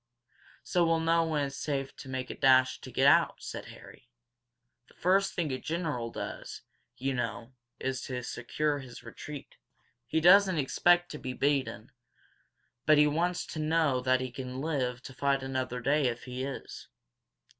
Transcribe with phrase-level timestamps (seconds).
[0.63, 4.09] "So we'll know when it's safe to make a dash to get out," said Harry.
[4.87, 6.63] "The first thing a general does,
[6.97, 9.57] you know, is to secure his retreat.
[10.07, 11.91] He doesn't expect to be beaten,
[12.87, 16.43] but he wants to know what he can live to fight another day if he
[16.45, 16.87] is."